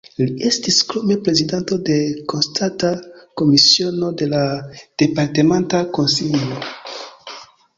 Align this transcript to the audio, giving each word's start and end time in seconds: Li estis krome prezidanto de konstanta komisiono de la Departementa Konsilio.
Li 0.19 0.25
estis 0.49 0.77
krome 0.91 1.17
prezidanto 1.27 1.77
de 1.89 1.97
konstanta 2.33 2.91
komisiono 3.41 4.09
de 4.23 4.31
la 4.33 4.43
Departementa 5.03 5.83
Konsilio. 5.99 6.63